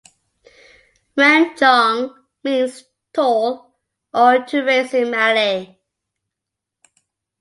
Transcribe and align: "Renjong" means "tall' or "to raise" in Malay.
"Renjong" 1.15 2.15
means 2.43 2.85
"tall' 3.13 3.75
or 4.11 4.39
"to 4.45 4.63
raise" 4.63 4.95
in 4.95 5.11
Malay. 5.11 5.77